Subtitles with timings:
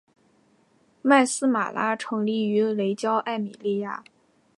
[1.03, 4.03] 麦丝玛拉成立于雷焦艾米利亚。